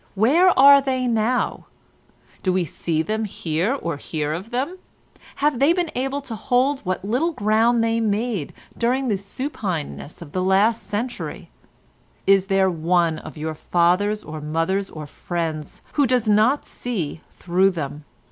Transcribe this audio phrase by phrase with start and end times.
[0.15, 1.67] Where are they now?
[2.41, 3.21] Do we see them
[3.81, 4.79] or hear of them?
[5.35, 10.31] Have they been able to hold what little ground they made during the supineness of
[10.31, 11.49] the last century?
[12.25, 17.69] Is there one of your fathers or mothers or friends who does not see through
[17.69, 18.03] them?